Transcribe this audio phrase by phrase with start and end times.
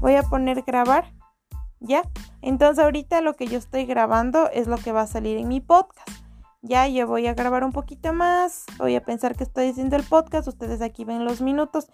[0.00, 1.12] Voy a poner grabar.
[1.80, 2.02] ¿Ya?
[2.42, 5.60] Entonces ahorita lo que yo estoy grabando es lo que va a salir en mi
[5.60, 6.08] podcast.
[6.60, 8.64] Ya, yo voy a grabar un poquito más.
[8.78, 10.48] Voy a pensar que estoy haciendo el podcast.
[10.48, 11.88] Ustedes aquí ven los minutos.